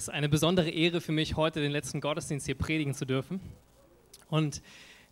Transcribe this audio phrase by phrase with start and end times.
[0.00, 3.38] Es ist eine besondere Ehre für mich, heute den letzten Gottesdienst hier predigen zu dürfen.
[4.30, 4.62] Und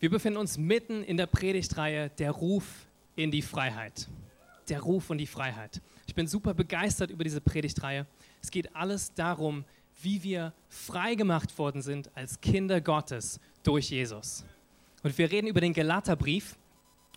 [0.00, 4.08] wir befinden uns mitten in der Predigtreihe Der Ruf in die Freiheit.
[4.70, 5.82] Der Ruf und die Freiheit.
[6.06, 8.06] Ich bin super begeistert über diese Predigtreihe.
[8.40, 9.66] Es geht alles darum,
[10.00, 14.42] wie wir frei gemacht worden sind als Kinder Gottes durch Jesus.
[15.02, 16.56] Und wir reden über den Galaterbrief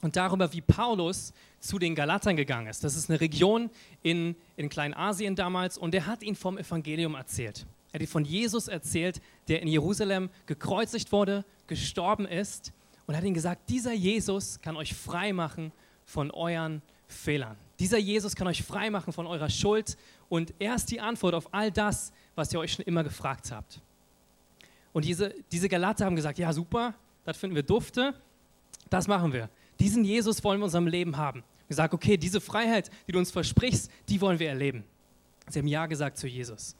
[0.01, 2.83] und darüber, wie Paulus zu den Galatern gegangen ist.
[2.83, 3.69] Das ist eine Region
[4.01, 7.65] in, in Kleinasien damals und er hat ihnen vom Evangelium erzählt.
[7.91, 12.73] Er hat ihnen von Jesus erzählt, der in Jerusalem gekreuzigt wurde, gestorben ist
[13.05, 15.71] und hat ihnen gesagt, dieser Jesus kann euch frei machen
[16.05, 17.57] von euren Fehlern.
[17.79, 19.97] Dieser Jesus kann euch frei machen von eurer Schuld
[20.29, 23.81] und er ist die Antwort auf all das, was ihr euch schon immer gefragt habt.
[24.93, 28.13] Und diese, diese Galater haben gesagt, ja super, das finden wir dufte,
[28.89, 29.49] das machen wir.
[29.81, 31.43] Diesen Jesus wollen wir in unserem Leben haben.
[31.67, 34.83] Wir sagen, okay, diese Freiheit, die du uns versprichst, die wollen wir erleben.
[35.49, 36.75] Sie haben Ja gesagt zu Jesus.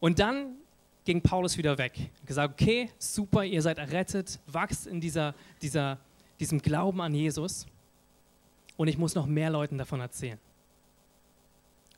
[0.00, 0.56] Und dann
[1.04, 2.10] ging Paulus wieder weg.
[2.26, 5.98] Gesagt, okay, super, ihr seid errettet, wachst in dieser, dieser,
[6.40, 7.64] diesem Glauben an Jesus.
[8.76, 10.40] Und ich muss noch mehr Leuten davon erzählen.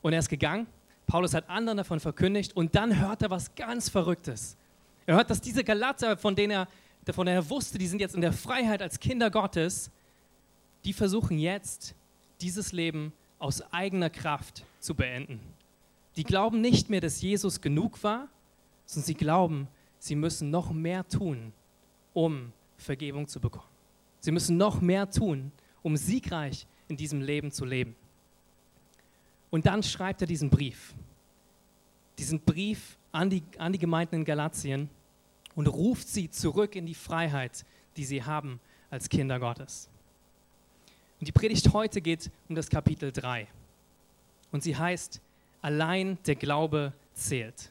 [0.03, 0.67] Und er ist gegangen.
[1.07, 2.55] Paulus hat anderen davon verkündigt.
[2.55, 4.59] Und dann hört er was ganz Verrücktes.
[5.07, 6.69] Er hört, dass diese Galater, von denen er,
[7.15, 9.91] von denen er wusste, die sind jetzt in der Freiheit als Kinder Gottes,
[10.85, 11.95] die versuchen jetzt,
[12.41, 15.41] dieses Leben aus eigener Kraft zu beenden.
[16.17, 18.29] Die glauben nicht mehr, dass Jesus genug war,
[18.87, 21.53] sondern sie glauben, sie müssen noch mehr tun,
[22.13, 23.67] um Vergebung zu bekommen.
[24.21, 25.53] Sie müssen noch mehr tun,
[25.83, 27.97] um siegreich in diesem Leben zu leben.
[29.51, 30.95] Und dann schreibt er diesen Brief,
[32.19, 34.89] diesen Brief an die, an die Gemeinden in Galatien
[35.55, 37.65] und ruft sie zurück in die Freiheit,
[37.97, 39.89] die sie haben als Kinder Gottes.
[41.23, 43.47] Und die Predigt heute geht um das Kapitel 3.
[44.51, 45.21] Und sie heißt,
[45.61, 47.71] allein der Glaube zählt.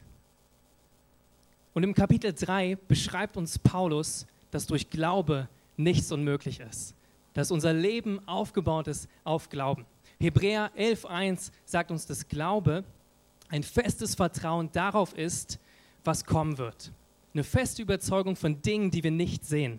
[1.74, 6.94] Und im Kapitel 3 beschreibt uns Paulus, dass durch Glaube nichts unmöglich ist.
[7.34, 9.84] Dass unser Leben aufgebaut ist auf Glauben.
[10.18, 12.84] Hebräer 11.1 sagt uns, dass Glaube
[13.50, 15.58] ein festes Vertrauen darauf ist,
[16.04, 16.90] was kommen wird.
[17.34, 19.78] Eine feste Überzeugung von Dingen, die wir nicht sehen.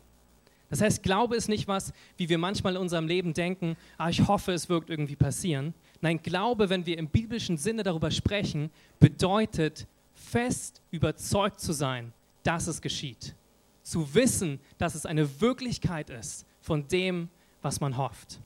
[0.74, 4.28] Das heißt, Glaube ist nicht was, wie wir manchmal in unserem Leben denken, ah, ich
[4.28, 5.76] hoffe, es wird irgendwie passieren.
[6.02, 9.86] Nein, Glaube, wenn wir im biblischen Sinne darüber sprechen, bedeutet
[10.16, 12.12] fest überzeugt zu sein,
[12.42, 13.36] dass es geschieht.
[13.84, 17.30] Zu wissen, dass es eine Wirklichkeit ist von dem,
[17.62, 18.40] was man hofft.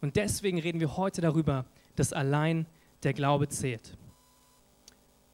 [0.00, 2.66] Und deswegen reden wir heute darüber, dass allein
[3.04, 3.96] der Glaube zählt.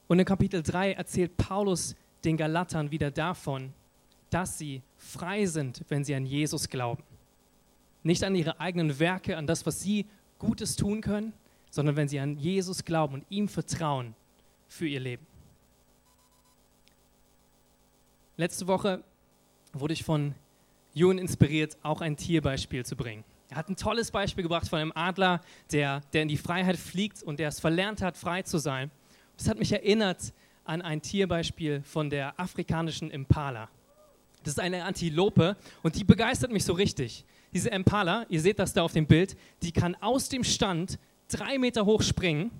[0.08, 3.72] Und in Kapitel 3 erzählt Paulus den Galatern wieder davon,
[4.30, 7.02] dass sie frei sind, wenn sie an Jesus glauben.
[8.02, 10.06] Nicht an ihre eigenen Werke, an das, was sie
[10.38, 11.32] Gutes tun können,
[11.70, 14.14] sondern wenn sie an Jesus glauben und ihm vertrauen
[14.68, 15.26] für ihr Leben.
[18.36, 19.02] Letzte Woche
[19.72, 20.34] wurde ich von
[20.94, 23.24] Jun inspiriert, auch ein Tierbeispiel zu bringen.
[23.50, 25.40] Er hat ein tolles Beispiel gebracht von einem Adler,
[25.72, 28.90] der, der in die Freiheit fliegt und der es verlernt hat, frei zu sein.
[29.36, 30.32] Das hat mich erinnert
[30.64, 33.68] an ein Tierbeispiel von der afrikanischen Impala.
[34.44, 37.24] Das ist eine Antilope und die begeistert mich so richtig.
[37.52, 41.58] Diese Impala, ihr seht das da auf dem Bild, die kann aus dem Stand drei
[41.58, 42.50] Meter hoch springen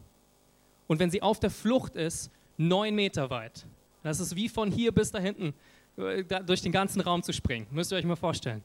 [0.87, 3.67] und wenn sie auf der Flucht ist, neun Meter weit.
[4.03, 5.55] Das ist wie von hier bis da hinten
[5.97, 7.67] äh, durch den ganzen Raum zu springen.
[7.71, 8.63] Müsst ihr euch mal vorstellen.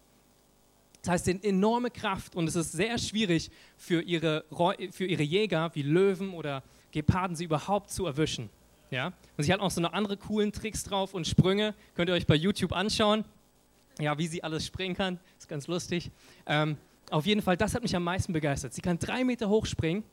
[1.02, 4.46] Das heißt, eine enorme Kraft und es ist sehr schwierig für ihre,
[4.92, 8.50] für ihre Jäger wie Löwen oder Geparden, sie überhaupt zu erwischen.
[8.94, 9.12] Ja?
[9.38, 11.74] Und sie hat auch so noch andere coolen Tricks drauf und Sprünge.
[11.96, 13.26] Könnt ihr euch bei YouTube anschauen.
[14.00, 15.20] Ja, wie sie alles springen kann.
[15.38, 16.12] Ist ganz lustig.
[16.46, 16.78] Ähm,
[17.10, 18.74] auf jeden Fall, das hat mich am meisten begeistert.
[18.74, 20.04] Sie kann drei Meter hoch springen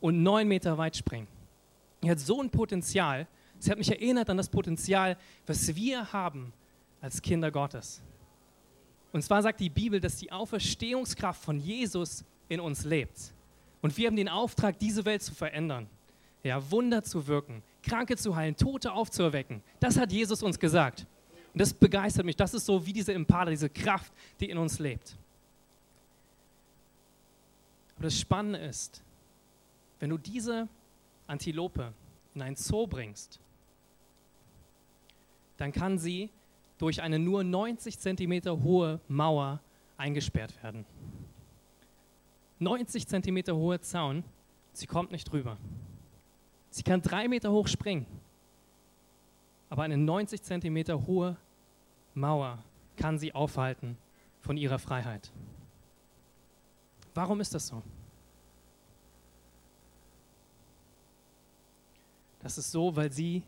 [0.00, 1.28] und neun Meter weit springen.
[2.02, 3.26] Sie hat so ein Potenzial.
[3.58, 6.54] Sie hat mich erinnert an das Potenzial, was wir haben
[7.02, 8.00] als Kinder Gottes.
[9.12, 13.34] Und zwar sagt die Bibel, dass die Auferstehungskraft von Jesus in uns lebt.
[13.82, 15.88] Und wir haben den Auftrag, diese Welt zu verändern.
[16.42, 19.62] Ja, Wunder zu wirken, Kranke zu heilen, Tote aufzuerwecken.
[19.78, 21.06] Das hat Jesus uns gesagt.
[21.52, 22.36] Und das begeistert mich.
[22.36, 25.16] Das ist so wie diese Impala, diese Kraft, die in uns lebt.
[27.96, 29.02] Aber das Spannende ist,
[29.98, 30.68] wenn du diese
[31.26, 31.92] Antilope
[32.34, 33.40] in ein Zoo bringst,
[35.56, 36.30] dann kann sie
[36.78, 39.60] durch eine nur 90 Zentimeter hohe Mauer
[39.98, 40.86] eingesperrt werden.
[42.58, 44.24] 90 Zentimeter hohe Zaun,
[44.72, 45.58] sie kommt nicht drüber.
[46.70, 48.06] Sie kann drei Meter hoch springen,
[49.68, 51.36] aber eine 90 Zentimeter hohe
[52.14, 52.62] Mauer
[52.96, 53.96] kann sie aufhalten
[54.40, 55.30] von ihrer Freiheit.
[57.14, 57.82] Warum ist das so?
[62.40, 63.42] Das ist so, weil sie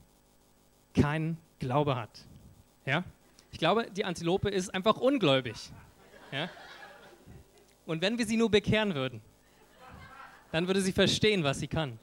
[0.95, 2.27] keinen Glaube hat.
[2.85, 3.05] Ja?
[3.51, 5.71] Ich glaube, die Antilope ist einfach ungläubig.
[6.31, 6.51] Ja?
[7.87, 9.21] Und wenn wir sie nur bekehren würden,
[10.51, 11.99] dann würde sie verstehen, was sie kann.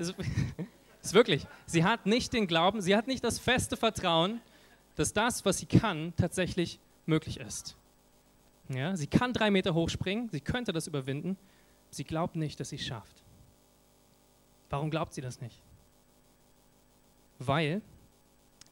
[0.00, 0.14] Ist,
[1.02, 1.46] ist wirklich.
[1.66, 4.40] Sie hat nicht den Glauben, sie hat nicht das feste Vertrauen,
[4.96, 7.76] dass das, was sie kann, tatsächlich möglich ist.
[8.70, 11.36] Ja, sie kann drei Meter hochspringen, sie könnte das überwinden,
[11.90, 13.22] sie glaubt nicht, dass sie es schafft.
[14.70, 15.60] Warum glaubt sie das nicht?
[17.38, 17.82] Weil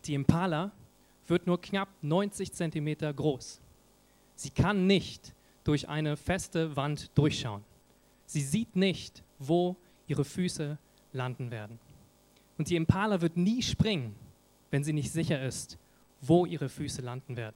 [0.05, 0.71] die Impala
[1.27, 3.61] wird nur knapp 90 Zentimeter groß.
[4.37, 5.35] Sie kann nicht
[5.65, 7.65] durch eine feste Wand durchschauen.
[8.25, 9.77] Sie sieht nicht, wo
[10.07, 10.79] ihre Füße
[11.19, 11.79] landen werden.
[12.57, 14.15] Und die Impala wird nie springen,
[14.71, 15.79] wenn sie nicht sicher ist,
[16.23, 17.55] wo ihre Füße landen werden.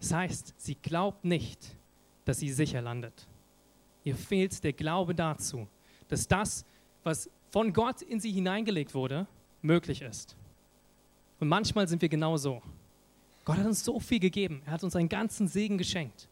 [0.00, 1.76] Das heißt, sie glaubt nicht,
[2.24, 3.28] dass sie sicher landet.
[4.04, 5.68] Ihr fehlt der Glaube dazu,
[6.08, 6.64] dass das,
[7.04, 9.26] was von Gott in sie hineingelegt wurde,
[9.62, 10.36] möglich ist.
[11.38, 12.60] Und manchmal sind wir genau so.
[13.44, 14.62] Gott hat uns so viel gegeben.
[14.66, 16.28] Er hat uns einen ganzen Segen geschenkt.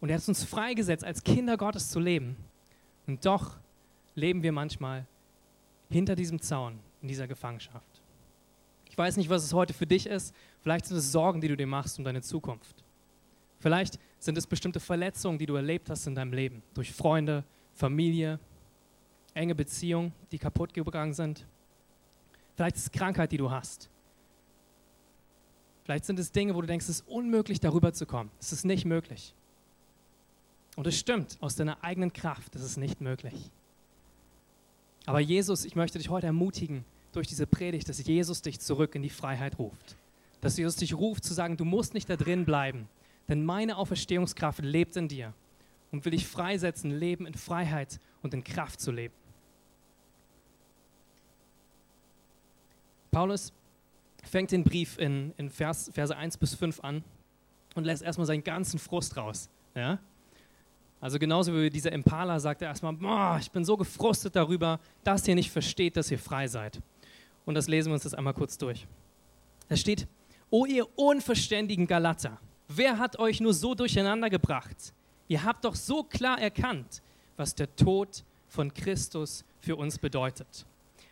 [0.00, 2.36] Und er hat uns freigesetzt, als Kinder Gottes zu leben.
[3.06, 3.56] Und doch
[4.14, 5.06] leben wir manchmal
[5.90, 8.02] hinter diesem Zaun, in dieser Gefangenschaft.
[8.88, 10.34] Ich weiß nicht, was es heute für dich ist.
[10.60, 12.84] Vielleicht sind es Sorgen, die du dir machst um deine Zukunft.
[13.58, 16.62] Vielleicht sind es bestimmte Verletzungen, die du erlebt hast in deinem Leben.
[16.74, 18.38] Durch Freunde, Familie,
[19.34, 21.46] enge Beziehungen, die kaputt gegangen sind.
[22.54, 23.90] Vielleicht ist es Krankheit, die du hast.
[25.84, 28.30] Vielleicht sind es Dinge, wo du denkst, es ist unmöglich, darüber zu kommen.
[28.40, 29.34] Es ist nicht möglich.
[30.76, 33.50] Und es stimmt, aus deiner eigenen Kraft ist es nicht möglich.
[35.06, 39.02] Aber Jesus, ich möchte dich heute ermutigen durch diese Predigt, dass Jesus dich zurück in
[39.02, 39.96] die Freiheit ruft.
[40.40, 42.88] Dass Jesus dich ruft zu sagen, du musst nicht da drin bleiben,
[43.28, 45.32] denn meine Auferstehungskraft lebt in dir
[45.92, 49.14] und will dich freisetzen, Leben in Freiheit und in Kraft zu leben.
[53.10, 53.52] Paulus
[54.24, 57.04] fängt den Brief in, in Vers, Verse 1 bis 5 an
[57.74, 59.48] und lässt erstmal seinen ganzen Frust raus.
[59.74, 60.00] Ja?
[61.04, 62.94] Also genauso wie dieser Impala sagt er erstmal,
[63.38, 66.80] ich bin so gefrustet darüber, dass ihr nicht versteht, dass ihr frei seid.
[67.44, 68.86] Und das lesen wir uns das einmal kurz durch.
[69.68, 70.06] Da steht,
[70.48, 74.94] O ihr unverständigen Galater, wer hat euch nur so durcheinander gebracht?
[75.28, 77.02] Ihr habt doch so klar erkannt,
[77.36, 80.64] was der Tod von Christus für uns bedeutet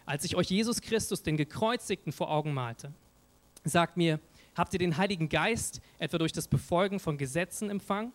[0.06, 2.92] als ich euch Jesus Christus, den Gekreuzigten, vor Augen malte.
[3.64, 4.18] Sagt mir,
[4.54, 8.12] habt ihr den Heiligen Geist etwa durch das Befolgen von Gesetzen empfangen?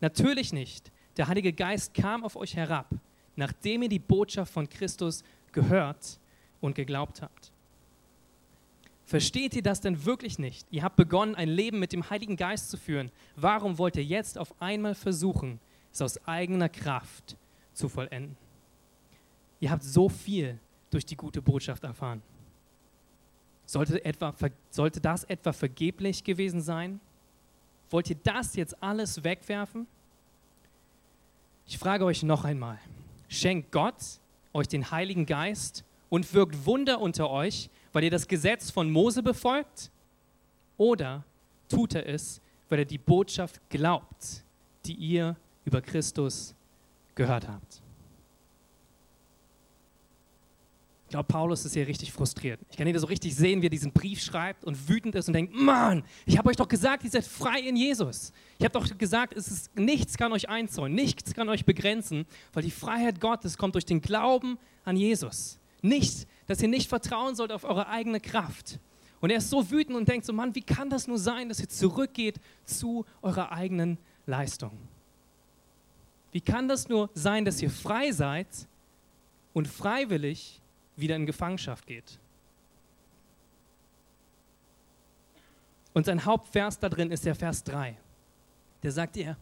[0.00, 0.90] Natürlich nicht.
[1.16, 2.88] Der Heilige Geist kam auf euch herab,
[3.36, 6.18] nachdem ihr die Botschaft von Christus gehört
[6.60, 7.52] und geglaubt habt.
[9.04, 10.68] Versteht ihr das denn wirklich nicht?
[10.70, 13.10] Ihr habt begonnen, ein Leben mit dem Heiligen Geist zu führen.
[13.34, 15.58] Warum wollt ihr jetzt auf einmal versuchen,
[15.92, 17.36] es aus eigener Kraft
[17.72, 18.36] zu vollenden?
[19.58, 20.60] Ihr habt so viel
[20.90, 22.22] durch die gute Botschaft erfahren.
[23.66, 24.34] Sollte, etwa,
[24.70, 27.00] sollte das etwa vergeblich gewesen sein?
[27.90, 29.88] Wollt ihr das jetzt alles wegwerfen?
[31.70, 32.80] Ich frage euch noch einmal,
[33.28, 33.94] schenkt Gott
[34.52, 39.22] euch den Heiligen Geist und wirkt Wunder unter euch, weil ihr das Gesetz von Mose
[39.22, 39.92] befolgt?
[40.78, 41.22] Oder
[41.68, 44.42] tut er es, weil er die Botschaft glaubt,
[44.84, 46.56] die ihr über Christus
[47.14, 47.80] gehört habt?
[51.10, 52.60] Ich glaube, Paulus ist hier richtig frustriert.
[52.70, 55.34] Ich kann ihn so richtig sehen, wie er diesen Brief schreibt und wütend ist und
[55.34, 58.32] denkt, Mann, ich habe euch doch gesagt, ihr seid frei in Jesus.
[58.60, 62.62] Ich habe doch gesagt, es ist, nichts kann euch einzäunen, nichts kann euch begrenzen, weil
[62.62, 65.58] die Freiheit Gottes kommt durch den Glauben an Jesus.
[65.82, 68.78] Nicht, dass ihr nicht vertrauen sollt auf eure eigene Kraft.
[69.20, 71.58] Und er ist so wütend und denkt so, Mann, wie kann das nur sein, dass
[71.58, 74.78] ihr zurückgeht zu eurer eigenen Leistung?
[76.30, 78.46] Wie kann das nur sein, dass ihr frei seid
[79.52, 80.60] und freiwillig
[80.96, 82.18] wieder in Gefangenschaft geht.
[85.92, 87.96] Und sein Hauptvers da drin ist der Vers 3.
[88.82, 89.36] Der sagt ihr,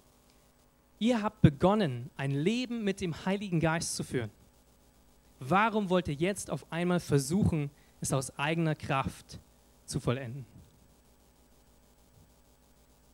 [0.99, 4.31] ihr habt begonnen, ein Leben mit dem Heiligen Geist zu führen.
[5.41, 9.39] Warum wollt ihr jetzt auf einmal versuchen, es aus eigener Kraft
[9.85, 10.47] zu vollenden?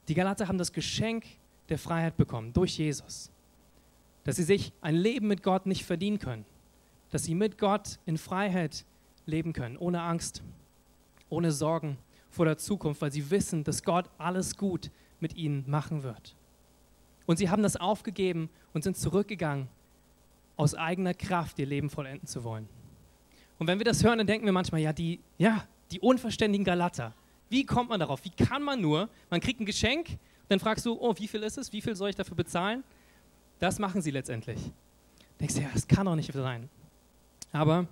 [0.08, 1.24] Die Galater haben das Geschenk
[1.68, 3.30] der Freiheit bekommen durch Jesus,
[4.22, 6.44] dass sie sich ein Leben mit Gott nicht verdienen können
[7.14, 8.84] dass sie mit Gott in Freiheit
[9.24, 10.42] leben können, ohne Angst,
[11.28, 11.96] ohne Sorgen
[12.28, 14.90] vor der Zukunft, weil sie wissen, dass Gott alles gut
[15.20, 16.34] mit ihnen machen wird.
[17.26, 19.68] Und sie haben das aufgegeben und sind zurückgegangen,
[20.56, 22.68] aus eigener Kraft ihr Leben vollenden zu wollen.
[23.60, 27.14] Und wenn wir das hören, dann denken wir manchmal, ja, die, ja, die unverständigen Galater.
[27.48, 28.24] Wie kommt man darauf?
[28.24, 29.08] Wie kann man nur?
[29.30, 30.18] Man kriegt ein Geschenk,
[30.48, 31.72] dann fragst du, oh, wie viel ist es?
[31.72, 32.82] Wie viel soll ich dafür bezahlen?
[33.60, 34.58] Das machen sie letztendlich.
[35.38, 36.68] Denkst du, ja, das kann doch nicht sein.
[37.54, 37.86] Aber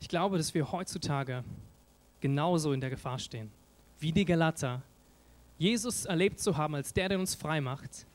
[0.00, 1.44] Ich glaube, dass wir heutzutage
[2.20, 3.50] genauso in der Gefahr stehen,
[4.00, 4.82] wie die Galater,
[5.56, 8.06] Jesus erlebt zu haben als der, der uns frei macht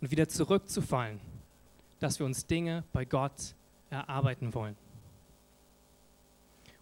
[0.00, 1.20] und wieder zurückzufallen,
[2.00, 3.54] dass wir uns Dinge bei Gott
[3.88, 4.76] erarbeiten wollen.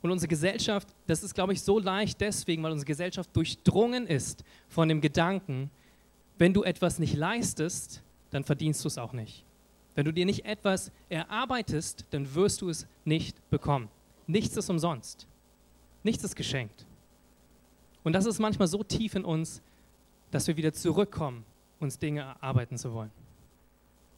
[0.03, 4.45] Und unsere Gesellschaft, das ist, glaube ich, so leicht deswegen, weil unsere Gesellschaft durchdrungen ist
[4.69, 5.71] von dem Gedanken,
[6.39, 9.45] wenn du etwas nicht leistest, dann verdienst du es auch nicht.
[9.95, 13.89] Wenn du dir nicht etwas erarbeitest, dann wirst du es nicht bekommen.
[14.27, 15.27] Nichts ist umsonst.
[16.03, 16.87] Nichts ist geschenkt.
[18.03, 19.63] Und das ist manchmal so tief in uns,
[20.31, 21.45] dass wir wieder zurückkommen,
[21.81, 23.11] uns Dinge erarbeiten zu wollen.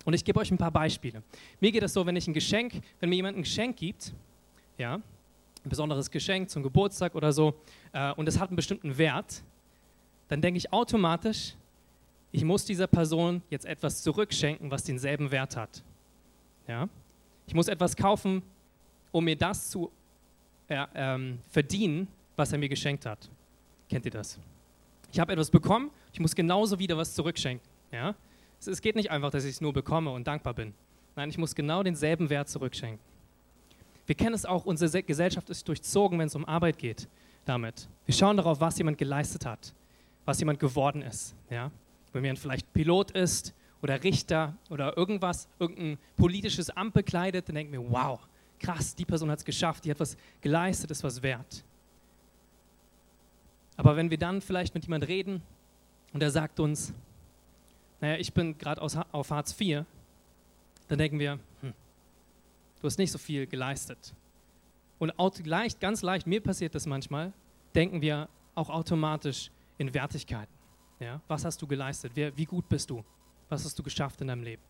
[0.05, 1.23] Und ich gebe euch ein paar Beispiele.
[1.61, 4.15] Mir geht es so, wenn ich ein Geschenk, wenn mir jemand ein Geschenk gibt,
[4.79, 7.55] ja, ein besonderes Geschenk zum Geburtstag oder so,
[7.93, 9.43] äh, und es hat einen bestimmten Wert,
[10.29, 11.55] dann denke ich automatisch,
[12.37, 15.83] ich muss dieser Person jetzt etwas zurückschenken, was denselben Wert hat.
[16.69, 16.87] Ja?
[17.47, 18.43] Ich muss etwas kaufen,
[19.11, 19.91] um mir das zu
[20.69, 23.31] äh, ähm, verdienen, was er mir geschenkt hat.
[23.89, 24.39] Kennt ihr das?
[25.11, 27.67] Ich habe etwas bekommen, ich muss genauso wieder was zurückschenken.
[27.91, 28.15] Ja?
[28.61, 30.75] Es, es geht nicht einfach, dass ich es nur bekomme und dankbar bin.
[31.15, 33.01] Nein, ich muss genau denselben Wert zurückschenken.
[34.05, 37.09] Wir kennen es auch, unsere Gesellschaft ist durchzogen, wenn es um Arbeit geht,
[37.47, 37.89] damit.
[38.05, 39.73] Wir schauen darauf, was jemand geleistet hat,
[40.27, 41.35] was jemand geworden ist.
[41.49, 41.71] Ja?
[42.13, 47.73] Wenn jemand vielleicht Pilot ist oder Richter oder irgendwas, irgendein politisches Amt bekleidet, dann denken
[47.73, 48.21] wir, wow,
[48.59, 51.65] krass, die Person hat es geschafft, die hat was geleistet, ist was wert.
[53.77, 55.43] Aber wenn wir dann vielleicht mit jemand reden
[56.13, 56.93] und er sagt uns,
[58.01, 59.85] naja, ich bin gerade auf Hartz IV,
[60.89, 61.73] dann denken wir, hm,
[62.81, 64.15] du hast nicht so viel geleistet.
[64.99, 65.13] Und
[65.45, 67.33] leicht, ganz leicht, mir passiert das manchmal,
[67.75, 70.53] denken wir auch automatisch in Wertigkeiten.
[71.01, 71.21] Ja?
[71.29, 72.13] Was hast du geleistet?
[72.15, 73.05] Wie, wie gut bist du?
[73.49, 74.63] Was hast du geschafft in deinem Leben?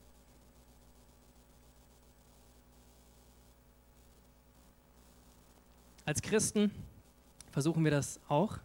[6.05, 6.71] Als Christen
[7.51, 8.59] versuchen wir das auch.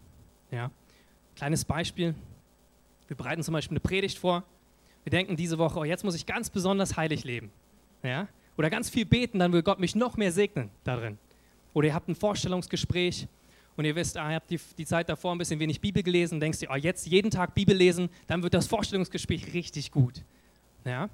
[0.51, 0.69] Ja.
[1.35, 2.13] Kleines Beispiel.
[3.07, 4.43] Wir bereiten zum Beispiel eine Predigt vor.
[5.03, 7.51] Wir denken diese Woche, oh, jetzt muss ich ganz besonders heilig leben.
[8.03, 8.27] Ja.
[8.57, 11.17] Oder ganz viel beten, dann will Gott mich noch mehr segnen darin.
[11.73, 13.27] Oder ihr habt ein Vorstellungsgespräch
[13.81, 16.39] und ihr wisst, ah, ihr habt die, die Zeit davor ein bisschen wenig Bibel gelesen,
[16.39, 20.23] denkst dir, oh, jetzt jeden Tag Bibel lesen, dann wird das Vorstellungsgespräch richtig gut.
[20.85, 21.09] Ja?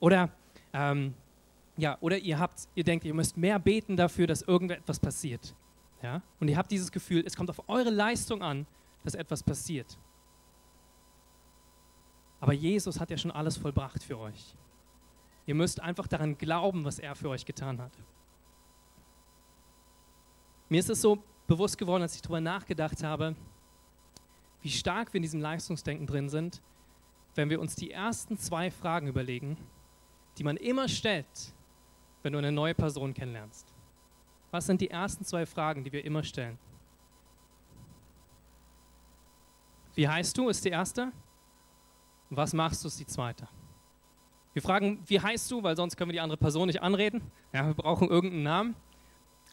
[0.00, 0.28] Oder
[0.72, 1.14] ähm,
[1.76, 5.54] ja, oder ihr habt, ihr denkt, ihr müsst mehr beten dafür, dass irgendetwas passiert.
[6.02, 6.20] Ja?
[6.40, 8.66] Und ihr habt dieses Gefühl, es kommt auf eure Leistung an,
[9.04, 9.96] dass etwas passiert.
[12.40, 14.56] Aber Jesus hat ja schon alles vollbracht für euch.
[15.46, 17.92] Ihr müsst einfach daran glauben, was er für euch getan hat.
[20.68, 23.34] Mir ist es so bewusst geworden, als ich darüber nachgedacht habe,
[24.62, 26.62] wie stark wir in diesem Leistungsdenken drin sind,
[27.34, 29.56] wenn wir uns die ersten zwei Fragen überlegen,
[30.36, 31.26] die man immer stellt,
[32.22, 33.66] wenn du eine neue Person kennenlernst.
[34.50, 36.58] Was sind die ersten zwei Fragen, die wir immer stellen?
[39.94, 41.12] Wie heißt du, ist die erste.
[42.30, 43.48] Was machst du, ist die zweite.
[44.52, 47.22] Wir fragen, wie heißt du, weil sonst können wir die andere Person nicht anreden.
[47.52, 48.76] Ja, wir brauchen irgendeinen Namen.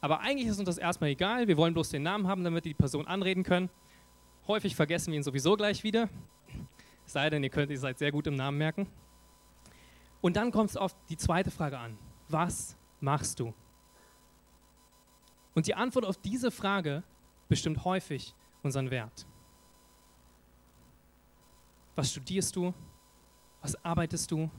[0.06, 1.48] Aber eigentlich ist uns das erstmal egal.
[1.48, 3.72] Wir wollen bloß den Namen haben, damit wir die Person anreden können.
[4.46, 6.10] Häufig vergessen wir ihn sowieso gleich wieder.
[7.08, 8.88] Es sei denn, ihr könnt, ihr seid sehr gut im Namen merken.
[10.22, 11.98] Und dann kommt es auf die zweite Frage an.
[12.30, 13.52] Was machst du?
[15.56, 17.02] Und die Antwort auf diese Frage
[17.50, 19.26] bestimmt häufig unseren Wert.
[21.96, 22.76] Was studierst du?
[23.64, 24.52] Was arbeitest du?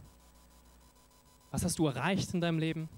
[1.53, 2.88] Was hast du erreicht in deinem Leben?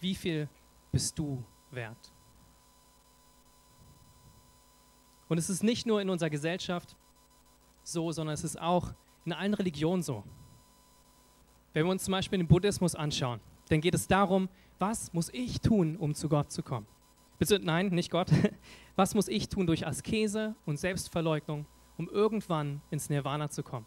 [0.00, 0.48] Wie viel
[0.96, 2.10] bist du wert?
[5.28, 6.96] Und es ist nicht nur in unserer Gesellschaft
[7.82, 8.94] so, sondern es ist auch
[9.26, 10.24] in allen Religionen so.
[11.74, 14.48] Wenn wir uns zum Beispiel den Buddhismus anschauen, dann geht es darum,
[14.78, 16.86] was muss ich tun, um zu Gott zu kommen?
[17.60, 18.30] Nein, nicht Gott.
[18.96, 21.66] Was muss ich tun durch Askese und Selbstverleugnung,
[21.98, 23.84] um irgendwann ins Nirvana zu kommen?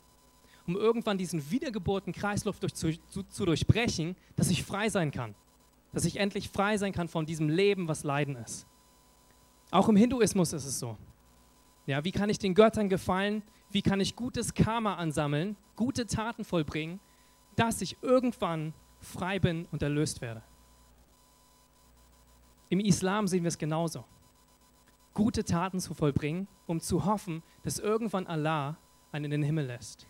[0.68, 2.94] Um irgendwann diesen wiedergeburten Kreislauf durch, zu,
[3.28, 5.34] zu durchbrechen, dass ich frei sein kann.
[5.92, 8.68] Dass ich endlich frei sein kann von diesem Leben, was Leiden ist.
[9.72, 10.98] Auch im Hinduismus ist es so.
[11.86, 13.42] Ja, wie kann ich den Göttern gefallen?
[13.72, 17.00] Wie kann ich gutes Karma ansammeln, gute Taten vollbringen,
[17.56, 20.44] dass ich irgendwann frei bin und erlöst werde?
[22.70, 24.06] Im Islam sehen wir es genauso.
[25.14, 28.78] Gute Taten zu vollbringen, um zu hoffen, dass irgendwann Allah
[29.12, 30.08] einen in den Himmel lässt.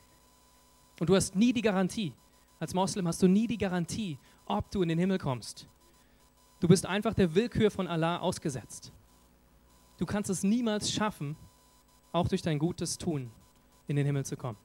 [0.99, 2.13] Und du hast nie die Garantie.
[2.59, 4.17] Als Moslem hast du nie die Garantie,
[4.49, 5.69] ob du in den Himmel kommst.
[6.59, 8.91] Du bist einfach der Willkür von Allah ausgesetzt.
[9.97, 11.37] Du kannst es niemals schaffen,
[12.11, 13.31] auch durch dein gutes Tun
[13.87, 14.57] in den Himmel zu kommen.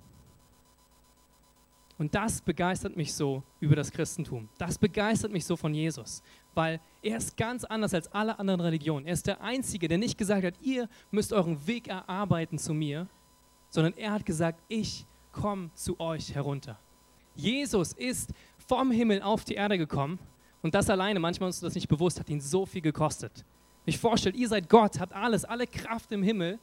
[1.97, 4.49] Und das begeistert mich so über das Christentum.
[4.59, 6.23] Das begeistert mich so von Jesus.
[6.55, 9.07] weil er ist ganz anders als alle anderen Religionen.
[9.07, 13.09] Er ist der Einzige, der nicht gesagt hat, ihr müsst euren Weg erarbeiten zu mir,
[13.71, 16.79] sondern er hat gesagt, ich komme zu euch herunter.
[17.35, 18.33] Jesus ist
[18.67, 20.19] vom Himmel auf die Erde gekommen
[20.63, 23.45] und das alleine, manchmal ist uns das nicht bewusst, hat ihn so viel gekostet.
[23.85, 26.59] Ich vorstelle, ihr seid Gott, habt alles, alle Kraft im Himmel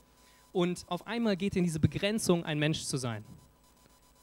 [0.51, 3.23] und auf einmal geht in diese Begrenzung, ein Mensch zu sein.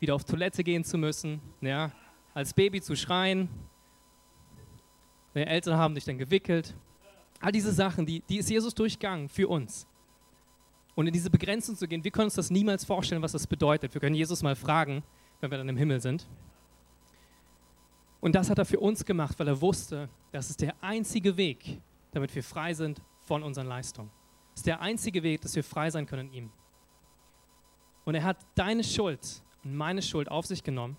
[0.00, 1.92] Wieder auf Toilette gehen zu müssen, ja,
[2.34, 3.48] als Baby zu schreien.
[5.34, 6.74] Deine Eltern haben dich dann gewickelt.
[7.40, 9.86] All diese Sachen, die, die ist Jesus durchgegangen für uns.
[10.96, 13.94] Und in diese Begrenzung zu gehen, wir können uns das niemals vorstellen, was das bedeutet.
[13.94, 15.04] Wir können Jesus mal fragen,
[15.40, 16.26] wenn wir dann im Himmel sind.
[18.20, 21.80] Und das hat er für uns gemacht, weil er wusste, das ist der einzige Weg,
[22.12, 24.10] damit wir frei sind von unseren Leistungen.
[24.52, 26.50] Das ist der einzige Weg, dass wir frei sein können in ihm.
[28.04, 30.96] Und er hat deine Schuld und meine Schuld auf sich genommen,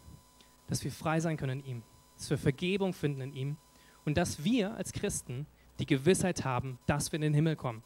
[0.68, 1.84] dass wir frei sein können in ihm,
[2.16, 3.58] dass wir Vergebung finden in ihm
[4.06, 5.46] und dass wir als Christen
[5.80, 7.84] die Gewissheit haben, dass wir in den Himmel kommen.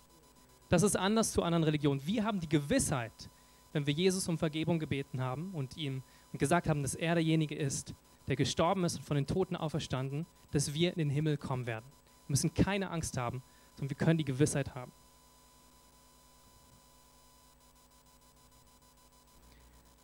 [0.69, 2.05] Das ist anders zu anderen Religionen.
[2.05, 3.29] Wir haben die Gewissheit,
[3.71, 7.93] wenn wir Jesus um Vergebung gebeten haben und ihm gesagt haben, dass er derjenige ist,
[8.27, 11.85] der gestorben ist und von den Toten auferstanden, dass wir in den Himmel kommen werden.
[12.27, 13.41] Wir müssen keine Angst haben,
[13.75, 14.91] sondern wir können die Gewissheit haben.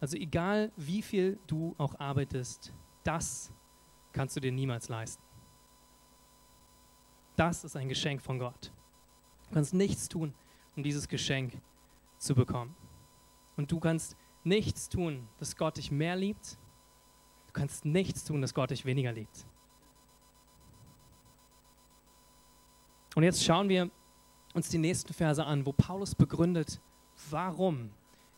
[0.02, 2.74] Also egal, wie viel du auch arbeitest,
[3.04, 3.52] das
[4.14, 5.22] kannst du dir niemals leisten.
[7.36, 8.72] Das ist ein Geschenk von Gott.
[9.48, 10.34] Du kannst nichts tun,
[10.76, 11.54] um dieses Geschenk
[12.18, 12.76] zu bekommen.
[13.58, 16.58] Und du kannst nichts tun, dass Gott dich mehr liebt.
[17.50, 19.48] Du kannst nichts tun, dass Gott dich weniger liebt.
[23.16, 23.90] Und jetzt schauen wir
[24.54, 26.80] uns die nächsten Verse an, wo Paulus begründet,
[27.32, 27.90] warum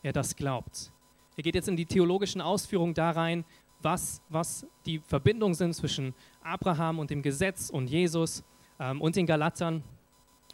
[0.01, 0.93] er das glaubt.
[1.35, 3.43] Er geht jetzt in die theologischen Ausführungen da rein,
[3.81, 8.45] was, was die Verbindungen sind zwischen Abraham und dem Gesetz und Jesus
[8.79, 9.83] ähm, und den Galatern.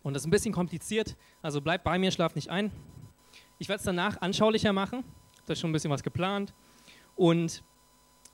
[0.01, 2.71] Und das ist ein bisschen kompliziert, also bleibt bei mir, schlaf nicht ein.
[3.59, 5.03] Ich werde es danach anschaulicher machen,
[5.45, 6.55] da ist schon ein bisschen was geplant.
[7.15, 7.63] Und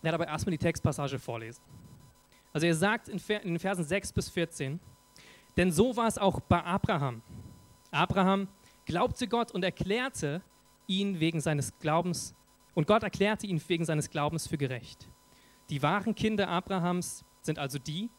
[0.04, 1.62] werde aber erstmal die Textpassage vorlesen.
[2.52, 4.80] Also er sagt in den Versen 6 bis 14,
[5.58, 7.22] denn so war es auch bei Abraham.
[7.92, 8.48] Abraham
[8.86, 10.42] glaubte Gott und erklärte
[10.88, 12.36] ihn wegen seines Glaubens,
[12.76, 15.08] und Gott erklärte ihn wegen seines Glaubens für gerecht.
[15.70, 18.10] Die wahren Kinder Abrahams sind also die,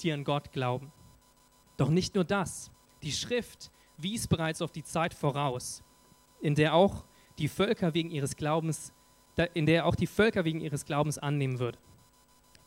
[0.00, 0.92] die an Gott glauben.
[1.76, 2.70] Doch nicht nur das.
[3.02, 5.82] Die Schrift wies bereits auf die Zeit voraus,
[6.40, 7.04] in der auch
[7.38, 8.92] die Völker wegen ihres Glaubens,
[9.44, 11.78] in der auch die Völker wegen ihres Glaubens annehmen würde.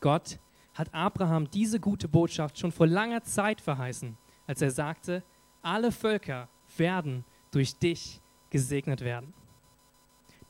[0.00, 0.38] Gott
[0.74, 5.22] hat Abraham diese gute Botschaft schon vor langer Zeit verheißen, als er sagte,
[5.62, 9.32] alle Völker werden durch dich gesegnet werden.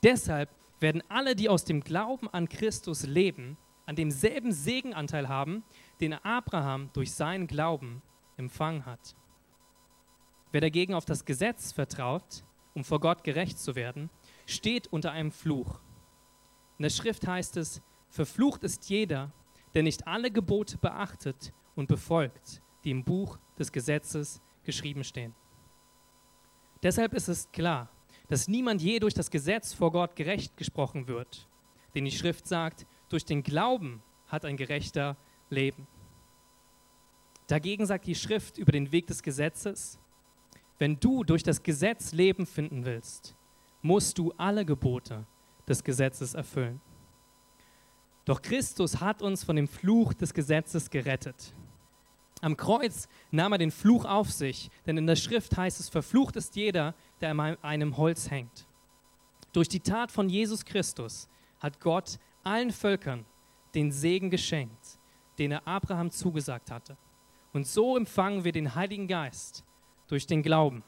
[0.01, 5.63] Deshalb werden alle, die aus dem Glauben an Christus leben, an demselben Segenanteil haben,
[6.01, 8.01] den Abraham durch seinen Glauben
[8.37, 9.15] empfangen hat.
[10.51, 14.09] Wer dagegen auf das Gesetz vertraut, um vor Gott gerecht zu werden,
[14.45, 15.79] steht unter einem Fluch.
[16.77, 19.31] In der Schrift heißt es, verflucht ist jeder,
[19.73, 25.33] der nicht alle Gebote beachtet und befolgt, die im Buch des Gesetzes geschrieben stehen.
[26.81, 27.89] Deshalb ist es klar,
[28.27, 31.47] dass niemand je durch das Gesetz vor Gott gerecht gesprochen wird.
[31.95, 35.15] Denn die Schrift sagt, durch den Glauben hat ein Gerechter
[35.49, 35.87] Leben.
[37.47, 39.99] Dagegen sagt die Schrift über den Weg des Gesetzes,
[40.79, 43.35] wenn du durch das Gesetz Leben finden willst,
[43.81, 45.25] musst du alle Gebote
[45.67, 46.81] des Gesetzes erfüllen.
[48.25, 51.53] Doch Christus hat uns von dem Fluch des Gesetzes gerettet.
[52.41, 56.35] Am Kreuz nahm er den Fluch auf sich, denn in der Schrift heißt es, verflucht
[56.35, 58.67] ist jeder, der an einem Holz hängt.
[59.53, 63.25] Durch die Tat von Jesus Christus hat Gott allen Völkern
[63.75, 64.99] den Segen geschenkt,
[65.37, 66.97] den er Abraham zugesagt hatte.
[67.53, 69.63] Und so empfangen wir den Heiligen Geist
[70.07, 70.83] durch den Glauben,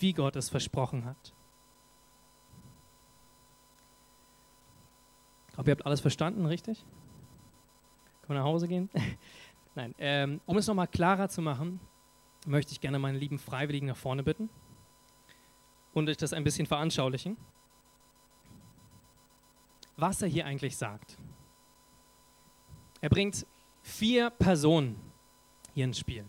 [0.00, 1.35] wie Gott es versprochen hat.
[5.58, 6.84] Ich ihr habt alles verstanden, richtig?
[8.22, 8.90] Können wir nach Hause gehen?
[9.74, 11.80] Nein, ähm, um es nochmal klarer zu machen,
[12.46, 14.48] möchte ich gerne meine lieben Freiwilligen nach vorne bitten
[15.94, 17.36] und euch das ein bisschen veranschaulichen,
[19.96, 21.18] was er hier eigentlich sagt.
[23.00, 23.46] Er bringt
[23.82, 25.00] vier Personen
[25.74, 26.24] hier ins Spiel.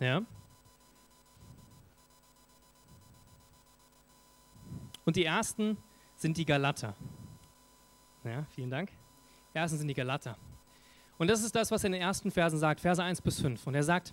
[0.00, 0.22] Ja?
[5.04, 5.78] Und die ersten
[6.16, 6.94] sind die Galater.
[8.26, 8.90] Ja, vielen Dank.
[9.54, 10.36] Die ersten sind die Galater.
[11.18, 13.66] Und das ist das, was er in den ersten Versen sagt, Verse 1 bis 5.
[13.66, 14.12] Und er sagt,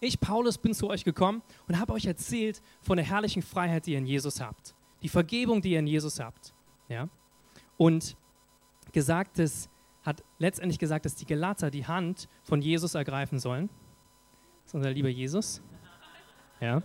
[0.00, 3.92] ich, Paulus, bin zu euch gekommen und habe euch erzählt von der herrlichen Freiheit, die
[3.92, 4.74] ihr in Jesus habt.
[5.02, 6.54] Die Vergebung, die ihr in Jesus habt.
[6.88, 7.08] Ja?
[7.76, 8.16] Und
[8.92, 9.68] gesagt, dass
[10.02, 13.68] hat letztendlich gesagt, dass die Galater die Hand von Jesus ergreifen sollen.
[14.64, 15.62] Das ist unser lieber Jesus.
[16.60, 16.82] Ja.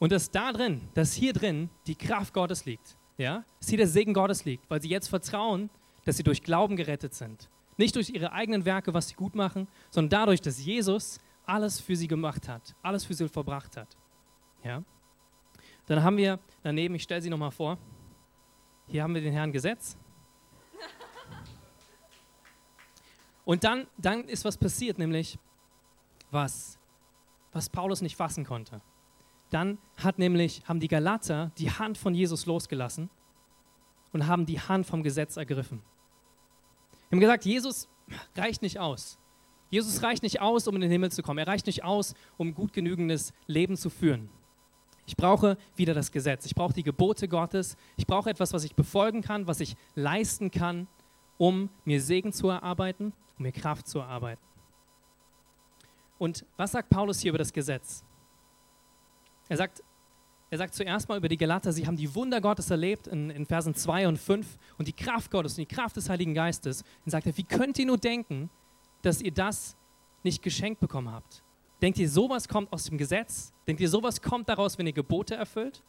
[0.00, 2.96] Und dass da drin, dass hier drin die Kraft Gottes liegt.
[3.18, 3.44] Ja?
[3.60, 5.70] Dass hier der Segen Gottes liegt, weil sie jetzt vertrauen,
[6.04, 7.50] dass sie durch Glauben gerettet sind.
[7.76, 11.94] Nicht durch ihre eigenen Werke, was sie gut machen, sondern dadurch, dass Jesus alles für
[11.94, 13.94] sie gemacht hat, alles für sie verbracht hat.
[14.64, 14.82] Ja?
[15.84, 17.76] Dann haben wir daneben, ich stelle sie nochmal vor,
[18.86, 19.98] hier haben wir den Herrn Gesetz.
[23.44, 25.38] Und dann, dann ist was passiert, nämlich
[26.30, 26.78] was,
[27.52, 28.80] was Paulus nicht fassen konnte.
[29.50, 33.10] Dann hat nämlich, haben die Galater die Hand von Jesus losgelassen
[34.12, 35.82] und haben die Hand vom Gesetz ergriffen.
[37.08, 37.88] Wir haben gesagt, Jesus
[38.36, 39.18] reicht nicht aus.
[39.68, 41.38] Jesus reicht nicht aus, um in den Himmel zu kommen.
[41.38, 44.28] Er reicht nicht aus, um gut genügendes Leben zu führen.
[45.06, 46.46] Ich brauche wieder das Gesetz.
[46.46, 47.76] Ich brauche die Gebote Gottes.
[47.96, 50.86] Ich brauche etwas, was ich befolgen kann, was ich leisten kann,
[51.38, 54.42] um mir Segen zu erarbeiten, um mir Kraft zu erarbeiten.
[56.18, 58.04] Und was sagt Paulus hier über das Gesetz?
[59.50, 59.82] Er sagt,
[60.48, 63.44] er sagt zuerst mal über die Galater, sie haben die Wunder Gottes erlebt in, in
[63.44, 66.84] Versen 2 und 5 und die Kraft Gottes und die Kraft des Heiligen Geistes.
[67.04, 68.48] Und sagt er, wie könnt ihr nur denken,
[69.02, 69.76] dass ihr das
[70.22, 71.42] nicht geschenkt bekommen habt?
[71.82, 73.52] Denkt ihr, sowas kommt aus dem Gesetz?
[73.66, 75.82] Denkt ihr, sowas kommt daraus, wenn ihr Gebote erfüllt?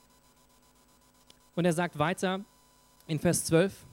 [1.55, 2.43] Und er sagt weiter
[3.07, 3.85] in Vers 12,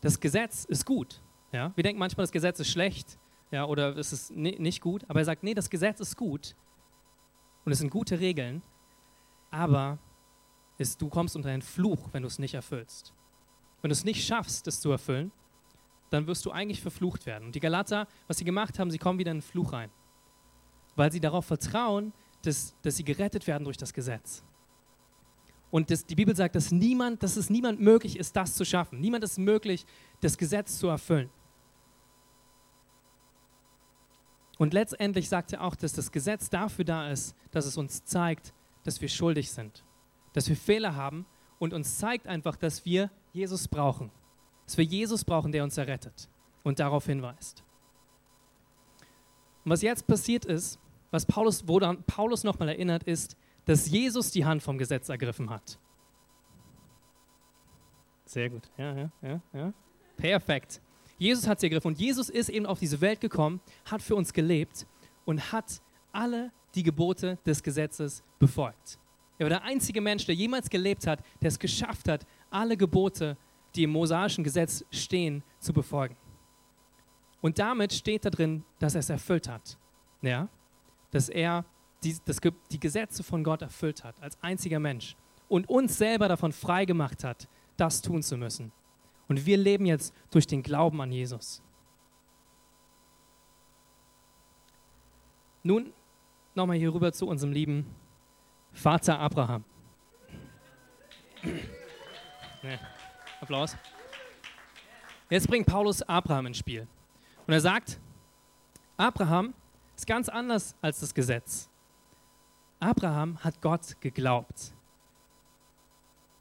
[0.00, 1.20] das Gesetz ist gut.
[1.52, 1.72] Ja?
[1.74, 3.18] Wir denken manchmal, das Gesetz ist schlecht
[3.52, 6.56] ja, oder es ist nicht gut, aber er sagt, nee, das Gesetz ist gut
[7.66, 8.62] und es sind gute Regeln,
[9.52, 9.98] aber
[10.78, 13.12] es, du kommst unter einen Fluch, wenn du es nicht erfüllst.
[13.80, 15.30] Wenn du es nicht schaffst, es zu erfüllen,
[16.10, 17.46] dann wirst du eigentlich verflucht werden.
[17.46, 19.90] Und die Galater, was sie gemacht haben, sie kommen wieder in den Fluch rein,
[20.96, 22.12] weil sie darauf vertrauen,
[22.42, 24.42] dass, dass sie gerettet werden durch das Gesetz.
[25.70, 29.00] Und das, die Bibel sagt, dass, niemand, dass es niemand möglich ist, das zu schaffen.
[29.00, 29.86] Niemand ist möglich,
[30.20, 31.30] das Gesetz zu erfüllen.
[34.58, 38.52] Und letztendlich sagt er auch, dass das Gesetz dafür da ist, dass es uns zeigt,
[38.84, 39.84] dass wir schuldig sind,
[40.32, 41.26] dass wir Fehler haben
[41.58, 44.10] und uns zeigt einfach, dass wir Jesus brauchen,
[44.66, 46.28] dass wir Jesus brauchen, der uns errettet
[46.62, 47.62] und darauf hinweist.
[49.64, 50.78] Und was jetzt passiert ist,
[51.10, 55.78] was Paulus, woran Paulus nochmal erinnert, ist, dass Jesus die Hand vom Gesetz ergriffen hat.
[58.24, 59.72] Sehr gut, ja, ja, ja, ja.
[60.16, 60.80] Perfekt.
[61.18, 64.32] Jesus hat sie ergriffen und Jesus ist eben auf diese Welt gekommen, hat für uns
[64.32, 64.86] gelebt
[65.24, 65.80] und hat
[66.12, 68.98] alle die Gebote des Gesetzes befolgt.
[69.38, 73.36] Er war der einzige Mensch, der jemals gelebt hat, der es geschafft hat, alle Gebote,
[73.74, 76.16] die im mosaischen Gesetz stehen, zu befolgen.
[77.40, 79.76] Und damit steht da drin, dass er es erfüllt hat.
[80.20, 80.48] Ja?
[81.10, 81.64] Dass er
[82.04, 82.38] die, das,
[82.70, 85.16] die Gesetze von Gott erfüllt hat, als einziger Mensch.
[85.48, 88.70] Und uns selber davon frei gemacht hat, das tun zu müssen.
[89.28, 91.62] Und wir leben jetzt durch den Glauben an Jesus.
[95.62, 95.92] Nun
[96.54, 97.86] nochmal hier rüber zu unserem lieben
[98.72, 99.64] Vater Abraham.
[101.42, 102.78] Nee.
[103.40, 103.76] Applaus.
[105.28, 106.86] Jetzt bringt Paulus Abraham ins Spiel.
[107.46, 107.98] Und er sagt,
[108.96, 109.54] Abraham
[109.96, 111.68] ist ganz anders als das Gesetz.
[112.78, 114.74] Abraham hat Gott geglaubt.